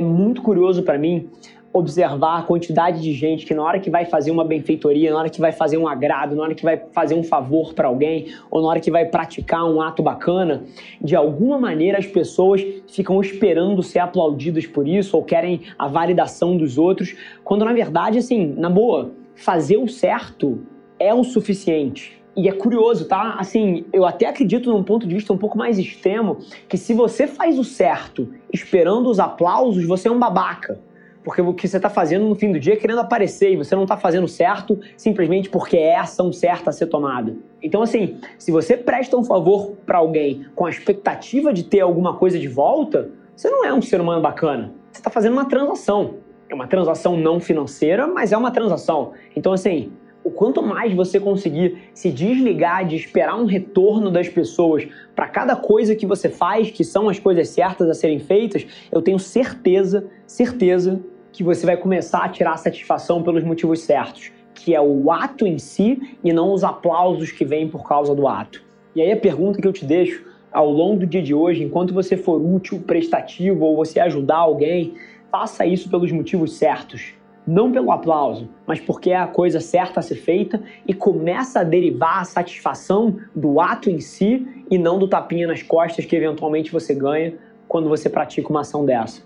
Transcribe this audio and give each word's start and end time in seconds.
é 0.00 0.02
muito 0.02 0.40
curioso 0.40 0.82
para 0.82 0.98
mim 0.98 1.28
observar 1.72 2.38
a 2.38 2.42
quantidade 2.42 3.00
de 3.00 3.12
gente 3.12 3.46
que 3.46 3.54
na 3.54 3.62
hora 3.62 3.78
que 3.78 3.88
vai 3.88 4.04
fazer 4.04 4.32
uma 4.32 4.44
benfeitoria, 4.44 5.12
na 5.12 5.18
hora 5.18 5.30
que 5.30 5.40
vai 5.40 5.52
fazer 5.52 5.76
um 5.76 5.86
agrado, 5.86 6.34
na 6.34 6.42
hora 6.42 6.54
que 6.54 6.64
vai 6.64 6.82
fazer 6.90 7.14
um 7.14 7.22
favor 7.22 7.74
para 7.74 7.86
alguém, 7.86 8.26
ou 8.50 8.60
na 8.60 8.68
hora 8.68 8.80
que 8.80 8.90
vai 8.90 9.04
praticar 9.04 9.64
um 9.64 9.80
ato 9.80 10.02
bacana, 10.02 10.64
de 11.00 11.14
alguma 11.14 11.58
maneira 11.58 11.98
as 11.98 12.06
pessoas 12.06 12.64
ficam 12.88 13.20
esperando 13.20 13.82
ser 13.82 14.00
aplaudidas 14.00 14.66
por 14.66 14.88
isso 14.88 15.16
ou 15.16 15.22
querem 15.22 15.60
a 15.78 15.86
validação 15.86 16.56
dos 16.56 16.76
outros, 16.76 17.14
quando 17.44 17.64
na 17.64 17.72
verdade, 17.72 18.18
assim, 18.18 18.52
na 18.56 18.68
boa, 18.68 19.12
fazer 19.36 19.76
o 19.76 19.86
certo 19.86 20.62
é 20.98 21.14
o 21.14 21.22
suficiente. 21.22 22.19
E 22.40 22.48
é 22.48 22.52
curioso, 22.52 23.04
tá? 23.04 23.36
Assim, 23.38 23.84
eu 23.92 24.06
até 24.06 24.24
acredito 24.24 24.72
num 24.72 24.82
ponto 24.82 25.06
de 25.06 25.14
vista 25.14 25.30
um 25.30 25.36
pouco 25.36 25.58
mais 25.58 25.78
extremo 25.78 26.38
que 26.70 26.78
se 26.78 26.94
você 26.94 27.26
faz 27.26 27.58
o 27.58 27.64
certo 27.64 28.32
esperando 28.50 29.10
os 29.10 29.20
aplausos, 29.20 29.84
você 29.84 30.08
é 30.08 30.10
um 30.10 30.18
babaca. 30.18 30.80
Porque 31.22 31.42
o 31.42 31.52
que 31.52 31.68
você 31.68 31.76
está 31.76 31.90
fazendo 31.90 32.26
no 32.26 32.34
fim 32.34 32.50
do 32.50 32.58
dia 32.58 32.72
é 32.72 32.76
querendo 32.76 33.00
aparecer 33.00 33.52
e 33.52 33.56
você 33.58 33.76
não 33.76 33.82
está 33.82 33.94
fazendo 33.94 34.26
certo 34.26 34.80
simplesmente 34.96 35.50
porque 35.50 35.76
é 35.76 35.96
a 35.96 36.00
ação 36.00 36.32
certa 36.32 36.70
a 36.70 36.72
ser 36.72 36.86
tomada. 36.86 37.36
Então, 37.62 37.82
assim, 37.82 38.16
se 38.38 38.50
você 38.50 38.74
presta 38.74 39.18
um 39.18 39.22
favor 39.22 39.72
para 39.84 39.98
alguém 39.98 40.46
com 40.54 40.64
a 40.64 40.70
expectativa 40.70 41.52
de 41.52 41.64
ter 41.64 41.80
alguma 41.80 42.16
coisa 42.16 42.38
de 42.38 42.48
volta, 42.48 43.10
você 43.36 43.50
não 43.50 43.66
é 43.66 43.74
um 43.74 43.82
ser 43.82 44.00
humano 44.00 44.22
bacana. 44.22 44.72
Você 44.90 45.00
está 45.00 45.10
fazendo 45.10 45.34
uma 45.34 45.44
transação. 45.44 46.14
É 46.48 46.54
uma 46.54 46.66
transação 46.66 47.18
não 47.18 47.38
financeira, 47.38 48.06
mas 48.06 48.32
é 48.32 48.36
uma 48.36 48.50
transação. 48.50 49.12
Então, 49.36 49.52
assim, 49.52 49.92
o 50.22 50.30
quanto 50.30 50.62
mais 50.62 50.94
você 50.94 51.18
conseguir 51.18 51.90
se 51.94 52.10
desligar 52.10 52.86
de 52.86 52.96
esperar 52.96 53.36
um 53.36 53.46
retorno 53.46 54.10
das 54.10 54.28
pessoas 54.28 54.86
para 55.14 55.28
cada 55.28 55.56
coisa 55.56 55.96
que 55.96 56.06
você 56.06 56.28
faz, 56.28 56.70
que 56.70 56.84
são 56.84 57.08
as 57.08 57.18
coisas 57.18 57.48
certas 57.48 57.88
a 57.88 57.94
serem 57.94 58.18
feitas, 58.18 58.66
eu 58.92 59.00
tenho 59.00 59.18
certeza, 59.18 60.06
certeza 60.26 61.00
que 61.32 61.42
você 61.42 61.64
vai 61.64 61.76
começar 61.76 62.24
a 62.24 62.28
tirar 62.28 62.56
satisfação 62.56 63.22
pelos 63.22 63.44
motivos 63.44 63.80
certos, 63.80 64.30
que 64.54 64.74
é 64.74 64.80
o 64.80 65.10
ato 65.10 65.46
em 65.46 65.58
si 65.58 66.18
e 66.22 66.32
não 66.32 66.52
os 66.52 66.64
aplausos 66.64 67.30
que 67.30 67.44
vêm 67.44 67.68
por 67.68 67.86
causa 67.86 68.14
do 68.14 68.28
ato. 68.28 68.62
E 68.94 69.00
aí 69.00 69.12
a 69.12 69.16
pergunta 69.16 69.60
que 69.60 69.66
eu 69.66 69.72
te 69.72 69.84
deixo 69.84 70.28
ao 70.52 70.68
longo 70.68 71.00
do 71.00 71.06
dia 71.06 71.22
de 71.22 71.32
hoje, 71.32 71.62
enquanto 71.62 71.94
você 71.94 72.16
for 72.16 72.42
útil, 72.42 72.80
prestativo 72.80 73.64
ou 73.64 73.76
você 73.76 74.00
ajudar 74.00 74.38
alguém, 74.38 74.94
faça 75.30 75.64
isso 75.64 75.88
pelos 75.88 76.10
motivos 76.10 76.56
certos 76.56 77.14
não 77.50 77.72
pelo 77.72 77.90
aplauso, 77.90 78.48
mas 78.64 78.78
porque 78.78 79.10
é 79.10 79.16
a 79.16 79.26
coisa 79.26 79.58
certa 79.58 79.98
a 79.98 80.02
ser 80.04 80.14
feita 80.14 80.62
e 80.86 80.94
começa 80.94 81.58
a 81.58 81.64
derivar 81.64 82.20
a 82.20 82.24
satisfação 82.24 83.16
do 83.34 83.60
ato 83.60 83.90
em 83.90 83.98
si 83.98 84.46
e 84.70 84.78
não 84.78 85.00
do 85.00 85.08
tapinha 85.08 85.48
nas 85.48 85.60
costas 85.60 86.04
que 86.04 86.14
eventualmente 86.14 86.70
você 86.70 86.94
ganha 86.94 87.34
quando 87.66 87.88
você 87.88 88.08
pratica 88.08 88.48
uma 88.48 88.60
ação 88.60 88.86
dessa. 88.86 89.22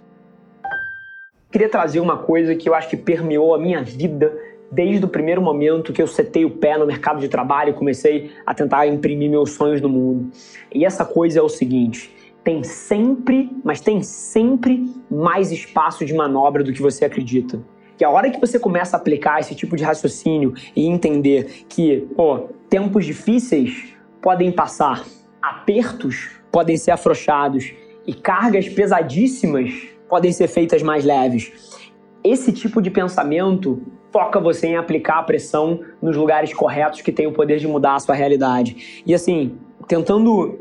Queria 1.52 1.68
trazer 1.68 2.00
uma 2.00 2.16
coisa 2.16 2.54
que 2.54 2.66
eu 2.66 2.74
acho 2.74 2.88
que 2.88 2.96
permeou 2.96 3.54
a 3.54 3.58
minha 3.58 3.82
vida 3.82 4.34
desde 4.72 5.04
o 5.04 5.08
primeiro 5.08 5.42
momento 5.42 5.92
que 5.92 6.00
eu 6.00 6.06
setei 6.06 6.46
o 6.46 6.50
pé 6.50 6.78
no 6.78 6.86
mercado 6.86 7.20
de 7.20 7.28
trabalho 7.28 7.70
e 7.70 7.74
comecei 7.74 8.30
a 8.46 8.54
tentar 8.54 8.86
imprimir 8.86 9.30
meus 9.30 9.50
sonhos 9.50 9.82
no 9.82 9.88
mundo. 9.90 10.30
E 10.74 10.86
essa 10.86 11.04
coisa 11.04 11.40
é 11.40 11.42
o 11.42 11.48
seguinte: 11.50 12.10
tem 12.42 12.62
sempre, 12.62 13.50
mas 13.62 13.82
tem 13.82 14.02
sempre 14.02 14.90
mais 15.10 15.52
espaço 15.52 16.06
de 16.06 16.14
manobra 16.14 16.64
do 16.64 16.72
que 16.72 16.80
você 16.80 17.04
acredita 17.04 17.60
que 17.96 18.04
a 18.04 18.10
hora 18.10 18.30
que 18.30 18.40
você 18.40 18.58
começa 18.58 18.96
a 18.96 19.00
aplicar 19.00 19.40
esse 19.40 19.54
tipo 19.54 19.76
de 19.76 19.84
raciocínio 19.84 20.54
e 20.74 20.86
entender 20.86 21.64
que, 21.68 22.06
pô, 22.16 22.48
tempos 22.68 23.04
difíceis 23.04 23.94
podem 24.20 24.50
passar, 24.50 25.04
apertos 25.40 26.30
podem 26.50 26.76
ser 26.76 26.90
afrouxados 26.90 27.72
e 28.06 28.14
cargas 28.14 28.68
pesadíssimas 28.68 29.70
podem 30.08 30.32
ser 30.32 30.48
feitas 30.48 30.82
mais 30.82 31.04
leves. 31.04 31.52
Esse 32.22 32.52
tipo 32.52 32.80
de 32.80 32.90
pensamento 32.90 33.82
foca 34.12 34.38
você 34.38 34.68
em 34.68 34.76
aplicar 34.76 35.18
a 35.18 35.22
pressão 35.22 35.80
nos 36.00 36.16
lugares 36.16 36.54
corretos 36.54 37.00
que 37.00 37.10
têm 37.10 37.26
o 37.26 37.32
poder 37.32 37.58
de 37.58 37.66
mudar 37.66 37.96
a 37.96 37.98
sua 37.98 38.14
realidade. 38.14 39.02
E 39.04 39.12
assim, 39.12 39.58
tentando 39.88 40.58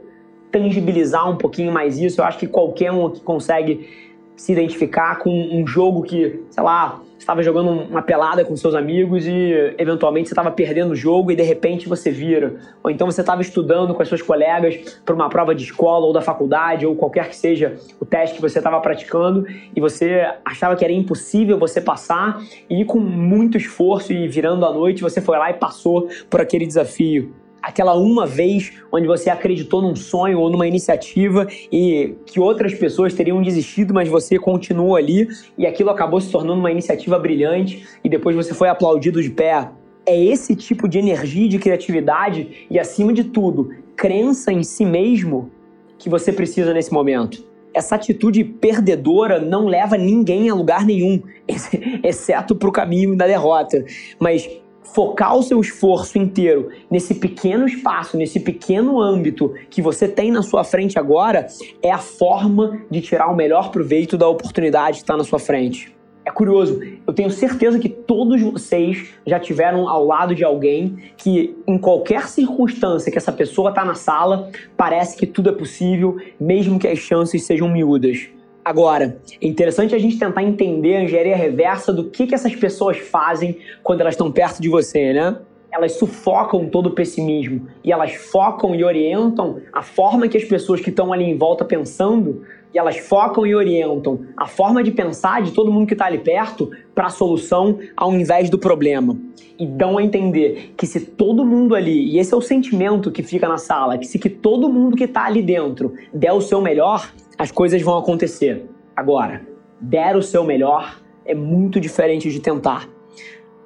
tangibilizar 0.52 1.30
um 1.30 1.38
pouquinho 1.38 1.72
mais 1.72 1.98
isso, 2.00 2.22
eu 2.22 2.26
acho 2.26 2.38
que 2.38 2.48
qualquer 2.48 2.92
um 2.92 3.10
que 3.10 3.22
consegue 3.22 4.13
se 4.36 4.52
identificar 4.52 5.20
com 5.20 5.30
um 5.30 5.66
jogo 5.66 6.04
que, 6.04 6.42
sei 6.50 6.64
lá, 6.64 7.02
estava 7.18 7.42
jogando 7.42 7.70
uma 7.70 8.02
pelada 8.02 8.44
com 8.44 8.56
seus 8.56 8.76
amigos 8.76 9.26
e 9.26 9.74
eventualmente 9.78 10.28
você 10.28 10.34
estava 10.34 10.52
perdendo 10.52 10.92
o 10.92 10.96
jogo 10.96 11.32
e 11.32 11.36
de 11.36 11.44
repente 11.44 11.88
você 11.88 12.12
vira. 12.12 12.56
Ou 12.84 12.92
então 12.92 13.10
você 13.10 13.22
estava 13.22 13.42
estudando 13.42 13.94
com 13.94 14.02
as 14.02 14.08
suas 14.08 14.22
colegas 14.22 14.76
para 15.06 15.16
uma 15.16 15.30
prova 15.30 15.56
de 15.56 15.64
escola 15.64 16.06
ou 16.06 16.14
da 16.14 16.22
faculdade 16.22 16.86
ou 16.86 16.96
qualquer 16.96 17.30
que 17.30 17.36
seja 17.36 17.76
o 18.00 18.06
teste 18.06 18.36
que 18.36 18.42
você 18.42 18.60
estava 18.60 18.80
praticando 18.82 19.46
e 19.76 19.80
você 19.80 20.28
achava 20.44 20.76
que 20.76 20.84
era 20.84 20.94
impossível 20.94 21.58
você 21.58 21.80
passar 21.80 22.42
e 22.70 22.84
com 22.84 23.00
muito 23.00 23.58
esforço 23.58 24.12
e 24.12 24.28
virando 24.28 24.66
a 24.66 24.74
noite 24.74 25.02
você 25.02 25.22
foi 25.22 25.38
lá 25.38 25.50
e 25.50 25.54
passou 25.54 26.10
por 26.30 26.42
aquele 26.42 26.66
desafio 26.66 27.34
aquela 27.64 27.96
uma 27.96 28.26
vez 28.26 28.74
onde 28.92 29.08
você 29.08 29.30
acreditou 29.30 29.82
num 29.82 29.96
sonho 29.96 30.38
ou 30.38 30.50
numa 30.50 30.68
iniciativa 30.68 31.48
e 31.72 32.14
que 32.26 32.38
outras 32.38 32.74
pessoas 32.74 33.14
teriam 33.14 33.42
desistido, 33.42 33.94
mas 33.94 34.10
você 34.10 34.38
continuou 34.38 34.98
ali 34.98 35.30
e 35.58 35.66
aquilo 35.66 35.90
acabou 35.90 36.20
se 36.20 36.30
tornando 36.30 36.60
uma 36.60 36.70
iniciativa 36.70 37.18
brilhante 37.18 37.88
e 38.04 38.10
depois 38.10 38.36
você 38.36 38.54
foi 38.54 38.68
aplaudido 38.68 39.24
de 39.24 39.30
pé. 39.30 39.70
É 40.06 40.22
esse 40.22 40.54
tipo 40.54 40.90
de 40.90 41.00
energia, 41.00 41.48
de 41.48 41.58
criatividade 41.58 42.68
e, 42.70 42.78
acima 42.78 43.14
de 43.14 43.24
tudo, 43.24 43.70
crença 43.96 44.52
em 44.52 44.62
si 44.62 44.86
mesmo 44.86 45.50
que 45.98 46.10
você 46.10 46.34
precisa 46.34 46.74
nesse 46.74 46.92
momento. 46.92 47.48
Essa 47.74 47.96
atitude 47.96 48.44
perdedora 48.44 49.40
não 49.40 49.66
leva 49.66 49.98
ninguém 49.98 50.50
a 50.50 50.54
lugar 50.54 50.86
nenhum, 50.86 51.24
exceto 52.04 52.54
para 52.54 52.68
o 52.68 52.72
caminho 52.72 53.16
da 53.16 53.26
derrota. 53.26 53.86
Mas 54.20 54.48
focar 54.84 55.36
o 55.36 55.44
seu 55.44 55.60
esforço 55.60 56.18
inteiro 56.18 56.70
nesse 56.90 57.16
pequeno 57.16 57.68
espaço, 57.68 58.18
nesse 58.18 58.40
pequeno 58.40 59.02
âmbito 59.02 59.54
que 59.70 59.82
você 59.82 60.08
tem 60.08 60.32
na 60.32 60.42
sua 60.42 60.64
frente 60.64 61.00
agora, 61.00 61.48
é 61.82 61.92
a 61.92 61.98
forma 61.98 62.82
de 62.90 63.02
tirar 63.02 63.28
o 63.28 63.36
melhor 63.36 63.72
proveito 63.72 64.18
da 64.18 64.28
oportunidade 64.28 64.98
que 64.98 65.04
está 65.04 65.18
na 65.18 65.24
sua 65.24 65.40
frente. 65.40 65.94
É 66.26 66.32
curioso, 66.32 66.80
eu 67.06 67.14
tenho 67.14 67.30
certeza 67.30 67.78
que 67.78 67.90
todos 67.90 68.42
vocês 68.42 69.10
já 69.28 69.38
tiveram 69.40 69.90
ao 69.90 70.06
lado 70.06 70.34
de 70.34 70.44
alguém 70.44 70.98
que, 71.18 71.54
em 71.68 71.78
qualquer 71.78 72.28
circunstância 72.28 73.12
que 73.12 73.18
essa 73.18 73.32
pessoa 73.32 73.70
está 73.70 73.84
na 73.84 73.94
sala, 73.94 74.50
parece 74.78 75.18
que 75.18 75.28
tudo 75.28 75.50
é 75.50 75.52
possível, 75.52 76.18
mesmo 76.40 76.80
que 76.80 76.88
as 76.88 77.00
chances 77.00 77.44
sejam 77.44 77.68
miúdas. 77.68 78.30
Agora, 78.64 79.18
é 79.42 79.48
interessante 79.48 79.94
a 79.94 80.00
gente 80.00 80.18
tentar 80.18 80.42
entender 80.42 80.96
a 80.96 81.04
engenharia 81.04 81.36
reversa 81.36 81.92
do 81.92 82.06
que, 82.06 82.26
que 82.26 82.34
essas 82.34 82.56
pessoas 82.56 82.98
fazem 82.98 83.58
quando 83.82 84.02
elas 84.02 84.14
estão 84.14 84.32
perto 84.32 84.62
de 84.62 84.70
você, 84.70 85.12
né? 85.12 85.38
Elas 85.70 85.94
sufocam 85.94 86.70
todo 86.70 86.88
o 86.88 86.92
pessimismo 86.92 87.68
e 87.84 87.92
elas 87.92 88.14
focam 88.14 88.74
e 88.74 88.84
orientam 88.84 89.60
a 89.74 89.82
forma 89.82 90.28
que 90.28 90.38
as 90.38 90.46
pessoas 90.46 90.80
que 90.80 90.92
estão 90.92 91.12
ali 91.12 91.26
em 91.26 91.38
volta 91.38 91.66
pensando 91.66 92.44
e 92.74 92.78
elas 92.78 92.98
focam 92.98 93.46
e 93.46 93.54
orientam 93.54 94.22
a 94.38 94.48
forma 94.48 94.84
de 94.84 94.92
pensar 94.92 95.42
de 95.42 95.52
todo 95.52 95.72
mundo 95.72 95.88
que 95.88 95.94
está 95.94 96.06
ali 96.06 96.20
perto 96.20 96.70
para 96.96 97.08
a 97.08 97.10
solução 97.10 97.80
ao 97.98 98.14
invés 98.14 98.50
do 98.50 98.58
problema. 98.58 99.18
E 99.60 99.68
dão 99.68 99.98
a 99.98 100.04
entender 100.04 100.74
que 100.78 100.88
se 100.88 101.00
todo 101.00 101.46
mundo 101.46 101.76
ali, 101.76 102.12
e 102.12 102.18
esse 102.18 102.34
é 102.34 102.38
o 102.38 102.42
sentimento 102.42 103.12
que 103.12 103.22
fica 103.22 103.48
na 103.48 103.58
sala, 103.58 103.98
que 103.98 104.08
se 104.08 104.18
que 104.18 104.30
todo 104.30 104.70
mundo 104.70 104.96
que 104.96 105.04
está 105.04 105.26
ali 105.26 105.42
dentro 105.42 105.94
der 106.14 106.34
o 106.34 106.42
seu 106.42 106.60
melhor, 106.62 107.12
as 107.38 107.52
coisas 107.52 107.82
vão 107.82 107.98
acontecer. 107.98 108.66
Agora, 108.96 109.42
der 109.80 110.16
o 110.16 110.22
seu 110.22 110.44
melhor 110.44 111.02
é 111.26 111.34
muito 111.34 111.80
diferente 111.80 112.30
de 112.30 112.40
tentar. 112.40 112.88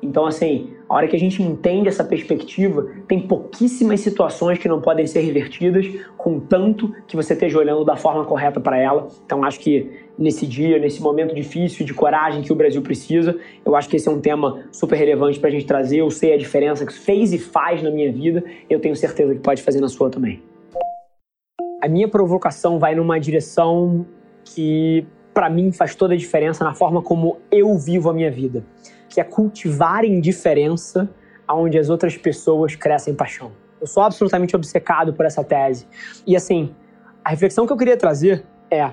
Então, 0.02 0.26
assim, 0.26 0.74
A 0.90 0.96
hora 0.96 1.08
que 1.08 1.16
a 1.16 1.20
gente 1.20 1.44
entende 1.44 1.90
essa 1.90 2.04
perspectiva, 2.04 2.90
tem 3.08 3.20
pouquíssimas 3.20 4.00
situações 4.00 4.58
que 4.58 4.68
não 4.68 4.80
podem 4.80 5.06
ser 5.06 5.20
revertidas, 5.20 5.86
contanto 6.18 6.96
que 7.06 7.16
você 7.16 7.34
esteja 7.34 7.60
olhando 7.60 7.84
da 7.84 7.98
forma 7.98 8.24
correta 8.24 8.60
para 8.60 8.78
ela. 8.78 9.10
Então, 9.26 9.44
acho 9.44 9.60
que 9.60 9.92
nesse 10.18 10.48
dia, 10.48 10.80
nesse 10.80 11.02
momento 11.02 11.36
difícil 11.36 11.86
de 11.86 11.94
coragem 11.94 12.42
que 12.42 12.54
o 12.54 12.56
Brasil 12.56 12.82
precisa, 12.82 13.38
eu 13.66 13.76
acho 13.76 13.90
que 13.90 13.98
esse 13.98 14.08
é 14.08 14.12
um 14.12 14.22
tema 14.22 14.64
super 14.72 14.96
relevante 14.96 15.40
para 15.40 15.50
a 15.50 15.52
gente 15.52 15.66
trazer. 15.66 15.98
Eu 15.98 16.10
sei 16.10 16.34
a 16.34 16.38
diferença 16.38 16.86
que 16.86 16.94
fez 16.94 17.34
e 17.34 17.38
faz 17.38 17.84
na 17.84 17.92
minha 17.92 18.12
vida, 18.12 18.44
eu 18.70 18.80
tenho 18.80 18.96
certeza 18.96 19.36
que 19.36 19.42
pode 19.42 19.62
fazer 19.62 19.82
na 19.82 19.90
sua 19.90 20.10
também. 20.10 20.42
A 21.82 21.88
minha 21.88 22.08
provocação 22.08 22.80
vai 22.80 22.96
numa 22.96 23.20
direção 23.20 24.06
que, 24.44 25.06
para 25.34 25.50
mim, 25.50 25.72
faz 25.72 25.96
toda 25.96 26.14
a 26.14 26.18
diferença 26.18 26.64
na 26.64 26.74
forma 26.74 27.02
como 27.02 27.38
eu 27.52 27.78
vivo 27.78 28.10
a 28.10 28.14
minha 28.14 28.32
vida 28.32 28.64
que 29.18 29.22
é 29.22 29.24
cultivar 29.24 30.06
indiferença 30.06 31.10
aonde 31.48 31.78
as 31.78 31.90
outras 31.90 32.16
pessoas 32.18 32.76
crescem 32.76 33.16
paixão. 33.16 33.52
Eu 33.80 33.88
sou 33.88 34.04
absolutamente 34.04 34.56
obcecado 34.56 35.12
por 35.12 35.26
essa 35.26 35.44
tese. 35.44 35.88
E 36.26 36.36
assim, 36.36 36.76
a 37.26 37.30
reflexão 37.32 37.66
que 37.66 37.74
eu 37.74 37.78
queria 37.78 37.98
trazer 37.98 38.46
é: 38.70 38.92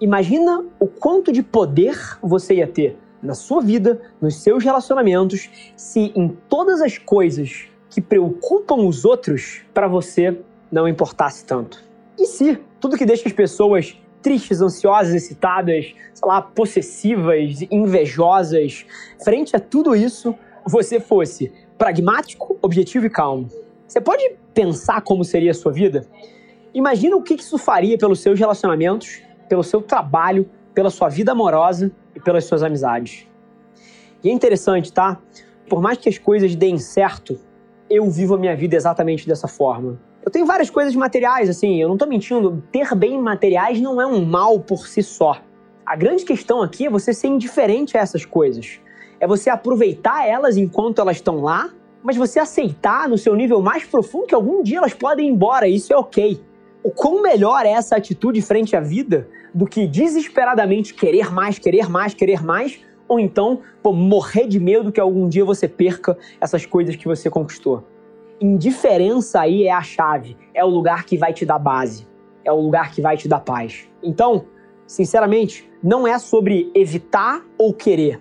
imagina 0.00 0.64
o 0.78 0.86
quanto 0.86 1.32
de 1.32 1.42
poder 1.42 1.98
você 2.22 2.56
ia 2.56 2.66
ter 2.66 2.98
na 3.22 3.34
sua 3.34 3.62
vida, 3.62 4.02
nos 4.20 4.36
seus 4.36 4.62
relacionamentos, 4.62 5.48
se 5.76 6.12
em 6.14 6.28
todas 6.46 6.82
as 6.82 6.98
coisas 6.98 7.66
que 7.88 8.02
preocupam 8.02 8.86
os 8.86 9.06
outros 9.06 9.62
para 9.72 9.88
você 9.88 10.38
não 10.70 10.86
importasse 10.86 11.44
tanto. 11.44 11.82
E 12.18 12.26
se 12.26 12.58
tudo 12.80 12.96
que 12.96 13.06
deixa 13.06 13.28
as 13.28 13.32
pessoas 13.32 13.96
tristes, 14.24 14.62
ansiosas, 14.62 15.14
excitadas, 15.14 15.94
sei 16.14 16.28
lá, 16.28 16.40
possessivas, 16.40 17.60
invejosas. 17.70 18.86
Frente 19.22 19.54
a 19.54 19.60
tudo 19.60 19.94
isso, 19.94 20.34
você 20.66 20.98
fosse 20.98 21.52
pragmático, 21.76 22.58
objetivo 22.62 23.04
e 23.04 23.10
calmo. 23.10 23.50
Você 23.86 24.00
pode 24.00 24.34
pensar 24.54 25.02
como 25.02 25.22
seria 25.24 25.50
a 25.50 25.54
sua 25.54 25.70
vida? 25.70 26.06
Imagina 26.72 27.14
o 27.16 27.22
que 27.22 27.34
isso 27.34 27.58
faria 27.58 27.98
pelos 27.98 28.20
seus 28.20 28.40
relacionamentos, 28.40 29.20
pelo 29.46 29.62
seu 29.62 29.82
trabalho, 29.82 30.48
pela 30.72 30.88
sua 30.88 31.10
vida 31.10 31.32
amorosa 31.32 31.92
e 32.16 32.20
pelas 32.20 32.46
suas 32.46 32.62
amizades. 32.62 33.28
E 34.22 34.30
é 34.30 34.32
interessante, 34.32 34.90
tá? 34.90 35.20
Por 35.68 35.82
mais 35.82 35.98
que 35.98 36.08
as 36.08 36.16
coisas 36.16 36.56
deem 36.56 36.78
certo, 36.78 37.38
eu 37.90 38.10
vivo 38.10 38.34
a 38.34 38.38
minha 38.38 38.56
vida 38.56 38.74
exatamente 38.74 39.28
dessa 39.28 39.46
forma. 39.46 40.00
Eu 40.24 40.30
tenho 40.30 40.46
várias 40.46 40.70
coisas 40.70 40.94
materiais, 40.94 41.50
assim, 41.50 41.82
eu 41.82 41.86
não 41.86 41.98
tô 41.98 42.06
mentindo. 42.06 42.64
Ter 42.72 42.94
bem 42.94 43.20
materiais 43.20 43.78
não 43.78 44.00
é 44.00 44.06
um 44.06 44.24
mal 44.24 44.58
por 44.58 44.86
si 44.86 45.02
só. 45.02 45.36
A 45.84 45.94
grande 45.94 46.24
questão 46.24 46.62
aqui 46.62 46.86
é 46.86 46.90
você 46.90 47.12
ser 47.12 47.28
indiferente 47.28 47.94
a 47.94 48.00
essas 48.00 48.24
coisas. 48.24 48.80
É 49.20 49.26
você 49.26 49.50
aproveitar 49.50 50.26
elas 50.26 50.56
enquanto 50.56 50.98
elas 50.98 51.16
estão 51.16 51.42
lá, 51.42 51.68
mas 52.02 52.16
você 52.16 52.38
aceitar 52.38 53.06
no 53.06 53.18
seu 53.18 53.36
nível 53.36 53.60
mais 53.60 53.84
profundo 53.84 54.26
que 54.26 54.34
algum 54.34 54.62
dia 54.62 54.78
elas 54.78 54.94
podem 54.94 55.28
ir 55.28 55.30
embora, 55.30 55.68
isso 55.68 55.92
é 55.92 55.96
ok. 55.96 56.40
O 56.82 56.90
quão 56.90 57.20
melhor 57.20 57.66
é 57.66 57.72
essa 57.72 57.94
atitude 57.94 58.40
frente 58.40 58.74
à 58.74 58.80
vida 58.80 59.28
do 59.52 59.66
que 59.66 59.86
desesperadamente 59.86 60.94
querer 60.94 61.30
mais, 61.30 61.58
querer 61.58 61.90
mais, 61.90 62.14
querer 62.14 62.42
mais, 62.42 62.80
ou 63.06 63.20
então 63.20 63.60
pô, 63.82 63.92
morrer 63.92 64.46
de 64.46 64.58
medo 64.58 64.90
que 64.90 65.00
algum 65.00 65.28
dia 65.28 65.44
você 65.44 65.68
perca 65.68 66.16
essas 66.40 66.64
coisas 66.64 66.96
que 66.96 67.06
você 67.06 67.28
conquistou 67.28 67.84
indiferença 68.40 69.40
aí 69.40 69.64
é 69.64 69.72
a 69.72 69.82
chave, 69.82 70.36
é 70.52 70.64
o 70.64 70.68
lugar 70.68 71.04
que 71.04 71.16
vai 71.16 71.32
te 71.32 71.46
dar 71.46 71.58
base, 71.58 72.06
é 72.44 72.52
o 72.52 72.60
lugar 72.60 72.92
que 72.92 73.00
vai 73.00 73.16
te 73.16 73.28
dar 73.28 73.40
paz. 73.40 73.88
Então, 74.02 74.46
sinceramente, 74.86 75.70
não 75.82 76.06
é 76.06 76.18
sobre 76.18 76.70
evitar 76.74 77.44
ou 77.58 77.72
querer, 77.72 78.20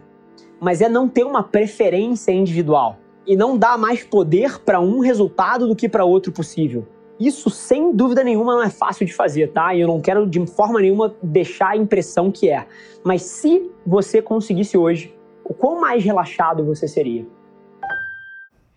mas 0.60 0.82
é 0.82 0.90
não 0.90 1.10
ter 1.10 1.24
uma 1.24 1.44
preferência 1.44 2.32
individual 2.32 2.98
e 3.26 3.36
não 3.36 3.58
dar 3.58 3.78
mais 3.78 4.04
poder 4.04 4.60
para 4.60 4.80
um 4.80 5.00
resultado 5.00 5.68
do 5.68 5.76
que 5.76 5.88
para 5.90 6.06
outro 6.06 6.32
possível. 6.32 6.88
Isso, 7.20 7.50
sem 7.50 7.96
dúvida 7.96 8.24
nenhuma, 8.24 8.56
não 8.56 8.64
é 8.64 8.70
fácil 8.70 9.06
de 9.06 9.14
fazer, 9.14 9.52
tá? 9.52 9.74
E 9.74 9.82
eu 9.82 9.88
não 9.88 10.02
quero 10.02 10.28
de 10.28 10.46
forma 10.48 10.82
nenhuma 10.82 11.16
deixar 11.22 11.70
a 11.70 11.78
impressão 11.78 12.32
que 12.32 12.50
é. 12.50 12.66
Mas 13.04 13.22
se 13.22 13.72
você 13.86 14.22
conseguisse 14.22 14.78
hoje, 14.78 15.16
o 15.46 15.54
quão 15.54 15.80
mais 15.80 16.04
relaxado 16.04 16.66
você 16.66 16.88
seria? 16.88 17.26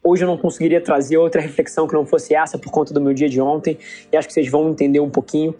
Hoje 0.08 0.22
eu 0.22 0.28
não 0.28 0.36
conseguiria 0.36 0.80
trazer 0.80 1.16
outra 1.16 1.40
reflexão 1.40 1.88
que 1.88 1.92
não 1.92 2.06
fosse 2.06 2.32
essa 2.32 2.56
por 2.56 2.70
conta 2.70 2.94
do 2.94 3.00
meu 3.00 3.12
dia 3.12 3.28
de 3.28 3.40
ontem, 3.40 3.76
e 4.12 4.16
acho 4.16 4.28
que 4.28 4.34
vocês 4.34 4.48
vão 4.48 4.70
entender 4.70 5.00
um 5.00 5.10
pouquinho. 5.10 5.52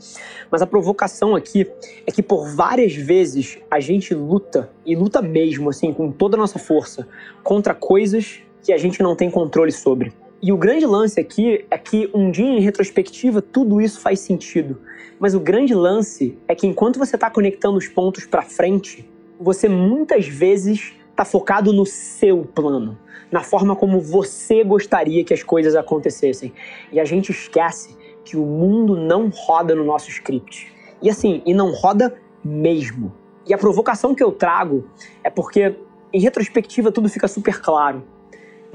Mas 0.48 0.62
a 0.62 0.66
provocação 0.68 1.34
aqui 1.34 1.68
é 2.06 2.12
que 2.12 2.22
por 2.22 2.48
várias 2.54 2.94
vezes 2.94 3.58
a 3.68 3.80
gente 3.80 4.14
luta, 4.14 4.70
e 4.86 4.94
luta 4.94 5.20
mesmo, 5.20 5.68
assim, 5.68 5.92
com 5.92 6.12
toda 6.12 6.36
a 6.36 6.38
nossa 6.38 6.60
força, 6.60 7.08
contra 7.42 7.74
coisas 7.74 8.38
que 8.62 8.72
a 8.72 8.78
gente 8.78 9.02
não 9.02 9.16
tem 9.16 9.28
controle 9.28 9.72
sobre. 9.72 10.12
E 10.40 10.52
o 10.52 10.56
grande 10.56 10.86
lance 10.86 11.18
aqui 11.18 11.64
é 11.68 11.76
que 11.76 12.08
um 12.14 12.30
dia 12.30 12.46
em 12.46 12.60
retrospectiva 12.60 13.42
tudo 13.42 13.80
isso 13.80 13.98
faz 13.98 14.20
sentido. 14.20 14.80
Mas 15.18 15.34
o 15.34 15.40
grande 15.40 15.74
lance 15.74 16.38
é 16.46 16.54
que 16.54 16.68
enquanto 16.68 17.00
você 17.00 17.16
está 17.16 17.28
conectando 17.28 17.78
os 17.78 17.88
pontos 17.88 18.24
para 18.26 18.42
frente, 18.42 19.10
você 19.40 19.68
muitas 19.68 20.28
vezes 20.28 20.94
está 21.16 21.24
focado 21.24 21.72
no 21.72 21.86
seu 21.86 22.44
plano 22.44 22.98
na 23.30 23.42
forma 23.42 23.74
como 23.74 24.00
você 24.00 24.62
gostaria 24.62 25.24
que 25.24 25.34
as 25.34 25.42
coisas 25.42 25.74
acontecessem. 25.74 26.52
E 26.92 27.00
a 27.00 27.04
gente 27.04 27.30
esquece 27.30 27.96
que 28.24 28.36
o 28.36 28.44
mundo 28.44 28.96
não 28.96 29.28
roda 29.28 29.74
no 29.74 29.84
nosso 29.84 30.10
script. 30.10 30.72
E 31.02 31.10
assim, 31.10 31.42
e 31.44 31.52
não 31.52 31.72
roda 31.72 32.14
mesmo. 32.44 33.12
E 33.46 33.54
a 33.54 33.58
provocação 33.58 34.14
que 34.14 34.22
eu 34.22 34.32
trago 34.32 34.88
é 35.22 35.30
porque, 35.30 35.76
em 36.12 36.20
retrospectiva, 36.20 36.90
tudo 36.90 37.08
fica 37.08 37.28
super 37.28 37.60
claro. 37.60 38.04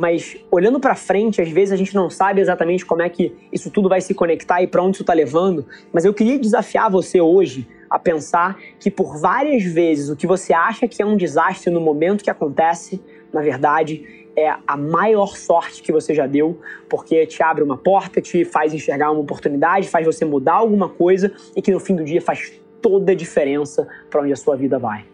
Mas 0.02 0.36
olhando 0.50 0.80
para 0.80 0.96
frente, 0.96 1.44
às 1.44 1.50
vezes 1.52 1.72
a 1.72 1.76
gente 1.76 1.94
não 1.94 2.10
sabe 2.10 2.42
exatamente 2.42 2.84
como 2.84 3.04
é 3.04 3.08
que 3.08 3.36
isso 3.54 3.70
tudo 3.70 3.88
vai 3.88 4.02
se 4.02 4.16
conectar 4.16 4.60
e 4.60 4.66
para 4.66 4.82
onde 4.82 4.96
isso 4.96 5.04
está 5.04 5.14
levando. 5.14 5.64
Mas 5.94 6.06
eu 6.06 6.12
queria 6.12 6.40
desafiar 6.40 6.90
você 6.90 7.22
hoje 7.22 7.68
a 7.88 8.00
pensar 8.00 8.58
que 8.80 8.90
por 8.90 9.22
várias 9.22 9.62
vezes 9.62 10.10
o 10.10 10.16
que 10.16 10.26
você 10.26 10.54
acha 10.54 10.88
que 10.88 11.04
é 11.04 11.06
um 11.06 11.16
desastre 11.16 11.72
no 11.72 11.80
momento 11.80 12.24
que 12.24 12.32
acontece, 12.32 13.00
na 13.32 13.42
verdade, 13.42 14.26
é 14.36 14.50
a 14.66 14.76
maior 14.76 15.38
sorte 15.38 15.84
que 15.84 15.92
você 15.92 16.16
já 16.16 16.26
deu, 16.26 16.60
porque 16.90 17.28
te 17.28 17.44
abre 17.44 17.64
uma 17.64 17.78
porta, 17.78 18.20
te 18.20 18.44
faz 18.44 18.74
enxergar 18.74 19.12
uma 19.12 19.22
oportunidade, 19.22 19.88
faz 19.88 20.04
você 20.04 20.26
mudar 20.26 20.56
alguma 20.56 20.90
coisa 20.90 21.32
e 21.56 21.62
que 21.62 21.72
no 21.72 21.80
fim 21.80 21.96
do 21.96 22.04
dia 22.04 22.24
faz 22.24 22.60
toda 22.82 23.12
a 23.12 23.16
diferença 23.16 23.88
para 24.10 24.24
onde 24.24 24.34
a 24.34 24.36
sua 24.36 24.56
vida 24.56 24.80
vai. 24.80 25.06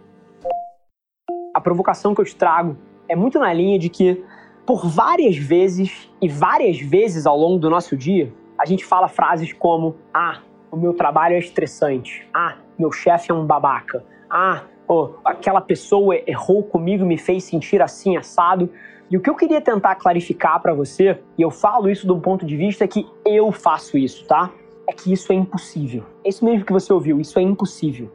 A 1.54 1.60
provocação 1.60 2.16
que 2.16 2.22
eu 2.22 2.26
te 2.26 2.38
trago 2.38 2.78
é 3.10 3.16
muito 3.16 3.40
na 3.40 3.52
linha 3.52 3.80
de 3.80 3.90
que, 3.90 4.24
por 4.68 4.86
várias 4.86 5.38
vezes 5.38 6.10
e 6.22 6.28
várias 6.28 6.78
vezes 6.78 7.26
ao 7.26 7.38
longo 7.38 7.58
do 7.58 7.70
nosso 7.70 7.96
dia, 7.96 8.34
a 8.60 8.66
gente 8.66 8.84
fala 8.84 9.08
frases 9.08 9.54
como: 9.54 9.96
Ah, 10.14 10.42
o 10.70 10.76
meu 10.76 10.94
trabalho 10.94 11.36
é 11.36 11.40
estressante. 11.40 12.28
Ah, 12.34 12.58
meu 12.78 12.92
chefe 12.92 13.32
é 13.32 13.34
um 13.34 13.46
babaca. 13.46 14.04
Ah, 14.30 14.64
oh, 14.86 15.12
aquela 15.24 15.62
pessoa 15.62 16.20
errou 16.28 16.62
comigo 16.62 17.06
e 17.06 17.08
me 17.08 17.18
fez 17.18 17.46
sentir 17.46 17.82
assim 17.82 18.18
assado. 18.18 18.70
E 19.10 19.16
o 19.16 19.22
que 19.22 19.30
eu 19.30 19.36
queria 19.36 19.62
tentar 19.62 19.96
clarificar 19.96 20.62
para 20.62 20.74
você, 20.74 21.18
e 21.38 21.42
eu 21.42 21.50
falo 21.50 21.90
isso 21.90 22.06
do 22.06 22.20
ponto 22.20 22.46
de 22.46 22.58
vista 22.58 22.86
que 22.86 23.08
eu 23.26 23.54
faço 23.54 23.98
isso, 23.98 24.28
tá? 24.28 24.52
É 24.86 24.92
que 24.92 25.14
isso 25.14 25.32
é 25.32 25.36
impossível. 25.36 26.04
É 26.26 26.30
isso 26.30 26.44
mesmo 26.44 26.66
que 26.66 26.74
você 26.74 26.92
ouviu, 26.92 27.22
isso 27.22 27.40
é 27.40 27.42
impossível. 27.42 28.12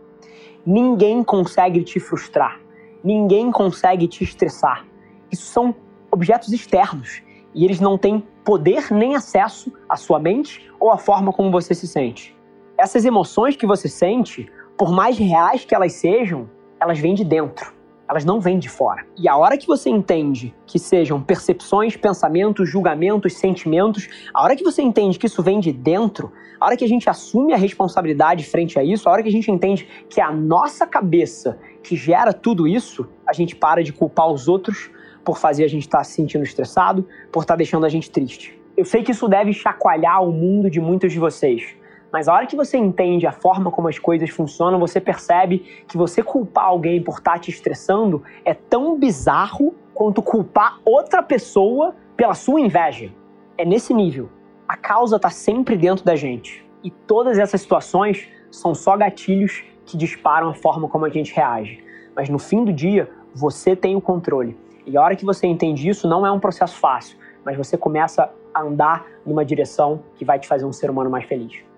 Ninguém 0.67 1.25
consegue 1.25 1.83
te 1.83 1.99
frustrar. 1.99 2.61
Ninguém 3.03 3.51
consegue 3.51 4.07
te 4.07 4.23
estressar. 4.23 4.85
Isso 5.31 5.47
são 5.47 5.75
objetos 6.13 6.53
externos 6.53 7.23
e 7.55 7.65
eles 7.65 7.81
não 7.81 7.99
têm 7.99 8.25
poder 8.45 8.93
nem 8.93 9.17
acesso 9.17 9.73
à 9.89 9.97
sua 9.97 10.19
mente 10.19 10.71
ou 10.79 10.91
à 10.91 10.99
forma 10.99 11.33
como 11.33 11.51
você 11.51 11.75
se 11.75 11.89
sente. 11.89 12.37
Essas 12.79 13.05
emoções 13.05 13.57
que 13.57 13.67
você 13.67 13.89
sente, 13.89 14.51
por 14.77 14.93
mais 14.93 15.19
reais 15.19 15.65
que 15.65 15.75
elas 15.75 15.95
sejam, 15.95 16.49
elas 16.79 16.99
vêm 16.99 17.15
de 17.15 17.25
dentro 17.25 17.82
elas 18.13 18.25
não 18.25 18.41
vêm 18.41 18.59
de 18.59 18.69
fora. 18.69 19.05
E 19.19 19.29
a 19.29 19.37
hora 19.37 19.57
que 19.57 19.67
você 19.67 19.89
entende 19.89 20.55
que 20.67 20.79
sejam 20.79 21.21
percepções, 21.21 21.97
pensamentos, 21.97 22.69
julgamentos, 22.69 23.35
sentimentos, 23.35 24.09
a 24.35 24.43
hora 24.43 24.55
que 24.55 24.63
você 24.63 24.83
entende 24.83 25.19
que 25.19 25.27
isso 25.27 25.43
vem 25.43 25.59
de 25.59 25.73
dentro, 25.73 26.31
a 26.61 26.67
hora 26.67 26.77
que 26.77 26.85
a 26.85 26.89
gente 26.89 27.09
assume 27.09 27.53
a 27.53 27.57
responsabilidade 27.57 28.45
frente 28.45 28.79
a 28.79 28.85
isso, 28.85 29.09
a 29.09 29.13
hora 29.13 29.23
que 29.23 29.29
a 29.29 29.33
gente 29.33 29.51
entende 29.51 29.89
que 30.09 30.21
é 30.21 30.25
a 30.25 30.31
nossa 30.31 30.87
cabeça 30.87 31.59
que 31.83 31.97
gera 31.97 32.33
tudo 32.33 32.69
isso, 32.69 33.09
a 33.27 33.33
gente 33.33 33.57
para 33.57 33.83
de 33.83 33.93
culpar 33.93 34.31
os 34.31 34.47
outros 34.47 34.91
por 35.25 35.39
fazer 35.39 35.65
a 35.65 35.69
gente 35.69 35.83
estar 35.83 35.99
tá 35.99 36.05
se 36.05 36.13
sentindo 36.13 36.45
estressado, 36.45 37.07
por 37.33 37.41
estar 37.41 37.55
tá 37.55 37.59
deixando 37.59 37.87
a 37.87 37.89
gente 37.89 38.11
triste. 38.11 38.61
Eu 38.77 38.85
sei 38.85 39.03
que 39.03 39.13
isso 39.13 39.29
deve 39.29 39.53
chacoalhar 39.53 40.23
o 40.23 40.33
mundo 40.33 40.71
de 40.71 40.81
muitos 40.81 41.13
de 41.13 41.19
vocês. 41.19 41.75
Mas 42.13 42.29
a 42.29 42.35
hora 42.35 42.47
que 42.47 42.55
você 42.55 42.77
entende 42.77 43.27
a 43.27 43.33
forma 43.33 43.71
como 43.71 43.89
as 43.89 43.99
coisas 43.99 44.29
funcionam, 44.29 44.79
você 44.79 45.01
percebe 45.01 45.85
que 45.89 45.97
você 45.97 46.23
culpar 46.23 46.67
alguém 46.67 47.03
por 47.03 47.17
estar 47.17 47.33
tá 47.33 47.39
te 47.39 47.51
estressando 47.51 48.23
é 48.45 48.53
tão 48.53 48.99
bizarro 48.99 49.75
quanto 49.95 50.21
culpar 50.21 50.79
outra 50.85 51.23
pessoa 51.23 51.95
pela 52.15 52.35
sua 52.35 52.61
inveja. 52.61 53.11
É 53.57 53.65
nesse 53.65 53.95
nível. 53.95 54.29
A 54.69 54.77
causa 54.77 55.17
está 55.17 55.31
sempre 55.31 55.75
dentro 55.75 56.05
da 56.05 56.15
gente. 56.15 56.63
E 56.85 56.91
todas 56.91 57.39
essas 57.39 57.63
situações 57.63 58.29
são 58.51 58.75
só 58.75 58.95
gatilhos 58.95 59.65
que 59.87 59.97
disparam 59.97 60.51
a 60.51 60.55
forma 60.55 60.89
como 60.89 61.07
a 61.07 61.09
gente 61.09 61.35
reage. 61.35 61.83
Mas 62.15 62.29
no 62.29 62.39
fim 62.39 62.63
do 62.63 62.73
dia, 62.73 63.09
você 63.35 63.75
tem 63.75 63.97
o 63.97 64.03
controle. 64.03 64.55
E 64.85 64.99
a 64.99 65.03
hora 65.03 65.17
que 65.17 65.25
você 65.25 65.47
entende 65.47 65.89
isso, 65.89 66.07
não 66.07 66.27
é 66.27 66.31
um 66.31 66.41
processo 66.41 66.77
fácil, 66.77 67.17
mas 67.43 67.57
você 67.57 67.79
começa 67.79 68.31
a 68.53 68.63
andar 68.63 69.07
numa 69.25 69.45
direção 69.45 70.03
que 70.17 70.25
vai 70.25 70.39
te 70.39 70.47
fazer 70.47 70.67
um 70.67 70.73
ser 70.73 70.91
humano 70.91 71.09
mais 71.09 71.25
feliz. 71.25 71.72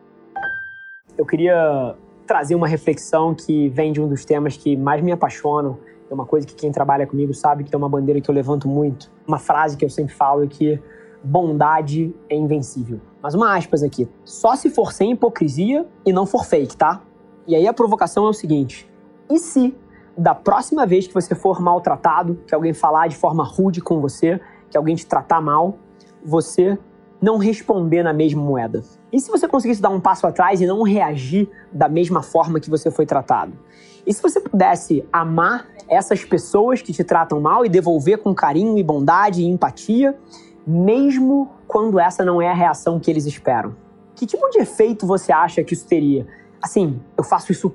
Eu 1.17 1.25
queria 1.25 1.95
trazer 2.27 2.55
uma 2.55 2.67
reflexão 2.67 3.35
que 3.35 3.69
vem 3.69 3.93
de 3.93 4.01
um 4.01 4.09
dos 4.09 4.25
temas 4.25 4.57
que 4.57 4.77
mais 4.77 5.03
me 5.03 5.13
apaixonam. 5.13 5.79
É 6.11 6.15
uma 6.15 6.27
coisa 6.27 6.47
que 6.47 6.55
quem 6.55 6.73
trabalha 6.73 7.07
comigo 7.07 7.33
sabe 7.33 7.65
que 7.65 7.75
é 7.75 7.79
uma 7.79 7.89
bandeira 7.89 8.21
que 8.21 8.29
eu 8.29 8.35
levanto 8.35 8.69
muito. 8.69 9.11
Uma 9.27 9.39
frase 9.39 9.77
que 9.77 9.85
eu 9.85 9.91
sempre 9.91 10.15
falo 10.15 10.45
é 10.45 10.47
que 10.47 10.81
bondade 11.23 12.15
é 12.29 12.37
invencível. 12.37 13.01
Mas 13.23 13.35
uma 13.35 13.57
aspas 13.57 13.83
aqui. 13.83 14.09
Só 14.25 14.55
se 14.57 14.69
for 14.71 14.93
sem 14.93 15.13
hipocrisia 15.13 15.87
e 16.05 16.13
não 16.13 16.27
for 16.27 16.45
fake, 16.45 16.77
tá? 16.77 17.03
E 17.47 17.55
aí 17.55 17.67
a 17.67 17.73
provocação 17.73 18.27
é 18.27 18.29
o 18.29 18.35
seguinte: 18.35 18.91
e 19.31 19.39
se 19.39 19.75
da 20.17 20.35
próxima 20.35 20.87
vez 20.87 21.07
que 21.07 21.15
você 21.15 21.35
for 21.35 21.61
maltratado, 21.61 22.39
que 22.47 22.55
alguém 22.55 22.73
falar 22.73 23.09
de 23.09 23.17
forma 23.17 23.45
rude 23.45 23.81
com 23.81 24.01
você, 24.01 24.41
que 24.71 24.77
alguém 24.77 24.95
te 24.95 25.07
tratar 25.07 25.41
mal, 25.41 25.79
você 26.25 26.79
não 27.21 27.39
responder 27.39 28.03
na 28.03 28.13
mesma 28.13 28.43
moeda? 28.43 28.83
E 29.15 29.21
se 29.21 29.31
você 29.31 29.47
conseguisse 29.47 29.81
dar 29.81 29.91
um 29.91 30.01
passo 30.01 30.27
atrás 30.27 30.61
e 30.61 30.67
não 30.67 30.83
reagir 30.83 31.49
da 31.71 31.89
mesma 31.89 32.21
forma 32.21 32.59
que 32.59 32.69
você 32.69 32.91
foi 32.91 33.07
tratado? 33.07 33.53
E 34.05 34.13
se 34.13 34.21
você 34.21 34.41
pudesse 34.41 35.07
amar 35.13 35.69
essas 35.89 36.25
pessoas 36.25 36.83
que 36.83 36.93
te 36.93 37.05
tratam 37.05 37.41
mal 37.41 37.65
e 37.65 37.69
devolver 37.69 38.19
com 38.19 38.35
carinho 38.35 38.77
e 38.77 38.83
bondade 38.83 39.41
e 39.41 39.47
empatia, 39.47 40.19
mesmo 40.67 41.49
quando 41.69 42.01
essa 42.01 42.25
não 42.25 42.43
é 42.43 42.49
a 42.49 42.55
reação 42.55 42.99
que 42.99 43.09
eles 43.09 43.25
esperam? 43.25 43.77
Que 44.17 44.27
tipo 44.27 44.51
de 44.51 44.59
efeito 44.59 45.07
você 45.07 45.31
acha 45.31 45.63
que 45.63 45.75
isso 45.75 45.87
teria? 45.87 46.27
Assim, 46.61 47.01
eu 47.17 47.23
faço 47.23 47.53
isso 47.53 47.73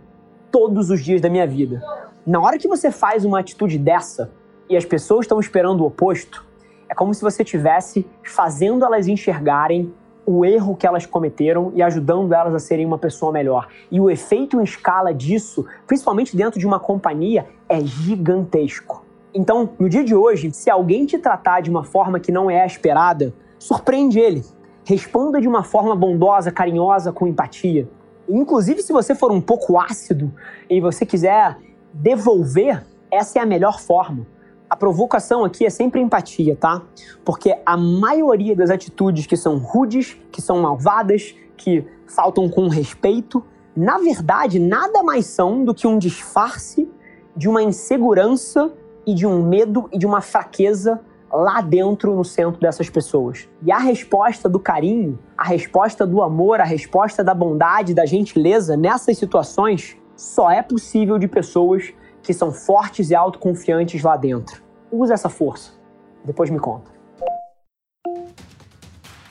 todos 0.51 0.89
os 0.89 1.01
dias 1.01 1.21
da 1.21 1.29
minha 1.29 1.47
vida. 1.47 1.81
Na 2.27 2.41
hora 2.41 2.57
que 2.57 2.67
você 2.67 2.91
faz 2.91 3.23
uma 3.23 3.39
atitude 3.39 3.77
dessa 3.77 4.29
e 4.69 4.75
as 4.75 4.83
pessoas 4.83 5.21
estão 5.21 5.39
esperando 5.39 5.85
o 5.85 5.87
oposto, 5.87 6.45
é 6.89 6.93
como 6.93 7.13
se 7.13 7.21
você 7.21 7.43
estivesse 7.43 8.05
fazendo 8.25 8.83
elas 8.83 9.07
enxergarem 9.07 9.93
o 10.31 10.45
erro 10.45 10.75
que 10.75 10.85
elas 10.85 11.07
cometeram 11.07 11.71
e 11.73 11.81
ajudando 11.81 12.31
elas 12.35 12.53
a 12.53 12.59
serem 12.59 12.85
uma 12.85 12.99
pessoa 12.99 13.31
melhor. 13.31 13.67
E 13.89 13.99
o 13.99 14.11
efeito 14.11 14.61
em 14.61 14.63
escala 14.63 15.11
disso, 15.11 15.65
principalmente 15.87 16.37
dentro 16.37 16.59
de 16.59 16.67
uma 16.67 16.79
companhia, 16.79 17.47
é 17.67 17.81
gigantesco. 17.81 19.03
Então, 19.33 19.71
no 19.79 19.89
dia 19.89 20.03
de 20.03 20.13
hoje, 20.13 20.51
se 20.51 20.69
alguém 20.69 21.07
te 21.07 21.17
tratar 21.17 21.61
de 21.61 21.71
uma 21.71 21.83
forma 21.83 22.19
que 22.19 22.31
não 22.31 22.47
é 22.47 22.63
esperada, 22.63 23.33
surpreende 23.57 24.19
ele. 24.19 24.43
Responda 24.85 25.41
de 25.41 25.47
uma 25.47 25.63
forma 25.63 25.95
bondosa, 25.95 26.51
carinhosa, 26.51 27.11
com 27.11 27.25
empatia. 27.25 27.89
Inclusive, 28.29 28.83
se 28.83 28.93
você 28.93 29.15
for 29.15 29.31
um 29.31 29.41
pouco 29.41 29.79
ácido 29.79 30.31
e 30.69 30.79
você 30.79 31.07
quiser 31.07 31.57
devolver, 31.91 32.85
essa 33.11 33.39
é 33.39 33.41
a 33.41 33.47
melhor 33.47 33.79
forma. 33.79 34.27
A 34.69 34.75
provocação 34.75 35.43
aqui 35.43 35.65
é 35.65 35.69
sempre 35.69 35.99
empatia, 35.99 36.55
tá? 36.55 36.83
Porque 37.25 37.57
a 37.65 37.75
maioria 37.75 38.55
das 38.55 38.69
atitudes 38.69 39.25
que 39.25 39.35
são 39.35 39.57
rudes, 39.57 40.15
que 40.31 40.41
são 40.41 40.61
malvadas, 40.61 41.33
que 41.57 41.83
faltam 42.05 42.47
com 42.47 42.67
respeito, 42.67 43.43
na 43.75 43.97
verdade, 43.97 44.59
nada 44.59 45.01
mais 45.01 45.25
são 45.25 45.65
do 45.65 45.73
que 45.73 45.87
um 45.87 45.97
disfarce 45.97 46.87
de 47.35 47.49
uma 47.49 47.63
insegurança 47.63 48.71
e 49.07 49.13
de 49.13 49.25
um 49.25 49.41
medo 49.41 49.89
e 49.91 49.97
de 49.97 50.05
uma 50.05 50.21
fraqueza 50.21 51.01
lá 51.31 51.61
dentro 51.61 52.15
no 52.15 52.23
centro 52.23 52.59
dessas 52.59 52.89
pessoas. 52.89 53.47
E 53.63 53.71
a 53.71 53.77
resposta 53.77 54.47
do 54.47 54.59
carinho, 54.59 55.17
a 55.37 55.45
resposta 55.45 56.05
do 56.05 56.21
amor, 56.21 56.59
a 56.59 56.63
resposta 56.63 57.23
da 57.23 57.33
bondade, 57.33 57.93
da 57.93 58.05
gentileza 58.05 58.75
nessas 58.75 59.17
situações 59.17 59.97
só 60.15 60.51
é 60.51 60.61
possível 60.61 61.17
de 61.17 61.27
pessoas 61.27 61.93
que 62.21 62.33
são 62.33 62.51
fortes 62.51 63.09
e 63.09 63.15
autoconfiantes 63.15 64.01
lá 64.03 64.17
dentro. 64.17 64.63
Usa 64.91 65.13
essa 65.13 65.29
força. 65.29 65.71
Depois 66.23 66.49
me 66.49 66.59
conta. 66.59 66.98